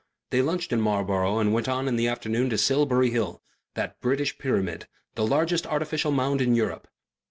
They 0.31 0.41
lunched 0.41 0.73
in 0.73 0.81
Marlborough 0.81 1.37
and 1.37 1.53
went 1.53 1.69
on 1.69 1.87
in 1.87 1.95
the 1.95 2.07
afternoon 2.07 2.49
to 2.49 2.57
Silbury 2.57 3.11
Hill, 3.11 3.39
that 3.75 4.01
British 4.01 4.39
pyramid, 4.39 4.87
the 5.13 5.27
largest 5.27 5.67
artificial 5.67 6.09
mound 6.11 6.41
in 6.41 6.55
Europe. 6.55 6.87